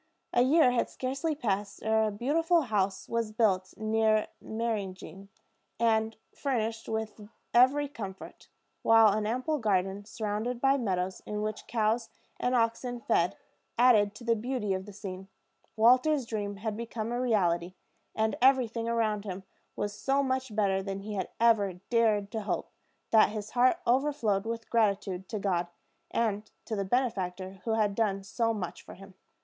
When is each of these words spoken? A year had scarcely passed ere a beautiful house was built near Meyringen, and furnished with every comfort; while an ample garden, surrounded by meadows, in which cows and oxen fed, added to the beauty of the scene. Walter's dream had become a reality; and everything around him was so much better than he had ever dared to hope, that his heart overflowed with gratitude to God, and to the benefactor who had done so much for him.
A 0.33 0.41
year 0.41 0.71
had 0.71 0.89
scarcely 0.89 1.35
passed 1.35 1.83
ere 1.83 2.05
a 2.07 2.11
beautiful 2.11 2.61
house 2.61 3.07
was 3.07 3.31
built 3.31 3.75
near 3.77 4.29
Meyringen, 4.41 5.29
and 5.79 6.15
furnished 6.33 6.89
with 6.89 7.29
every 7.53 7.87
comfort; 7.87 8.47
while 8.81 9.09
an 9.13 9.27
ample 9.27 9.59
garden, 9.59 10.03
surrounded 10.05 10.59
by 10.59 10.75
meadows, 10.75 11.21
in 11.27 11.43
which 11.43 11.67
cows 11.67 12.09
and 12.39 12.55
oxen 12.55 12.99
fed, 12.99 13.37
added 13.77 14.15
to 14.15 14.23
the 14.23 14.35
beauty 14.35 14.73
of 14.73 14.87
the 14.87 14.91
scene. 14.91 15.27
Walter's 15.75 16.25
dream 16.25 16.55
had 16.55 16.75
become 16.75 17.11
a 17.11 17.21
reality; 17.21 17.75
and 18.15 18.35
everything 18.41 18.89
around 18.89 19.23
him 19.23 19.43
was 19.75 19.93
so 19.93 20.23
much 20.23 20.55
better 20.55 20.81
than 20.81 21.01
he 21.01 21.13
had 21.13 21.29
ever 21.39 21.73
dared 21.91 22.31
to 22.31 22.41
hope, 22.41 22.71
that 23.11 23.29
his 23.29 23.51
heart 23.51 23.77
overflowed 23.85 24.47
with 24.47 24.67
gratitude 24.71 25.29
to 25.29 25.37
God, 25.37 25.67
and 26.09 26.49
to 26.65 26.75
the 26.75 26.83
benefactor 26.85 27.61
who 27.65 27.73
had 27.75 27.93
done 27.93 28.23
so 28.23 28.51
much 28.51 28.81
for 28.81 28.95
him. 28.95 29.13